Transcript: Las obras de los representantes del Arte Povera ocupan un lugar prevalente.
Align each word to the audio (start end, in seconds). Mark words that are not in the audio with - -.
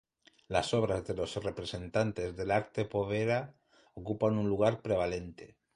Las 0.47 0.73
obras 0.73 1.05
de 1.05 1.13
los 1.13 1.35
representantes 1.43 2.35
del 2.35 2.49
Arte 2.49 2.85
Povera 2.85 3.53
ocupan 3.93 4.39
un 4.39 4.49
lugar 4.49 4.81
prevalente. 4.81 5.57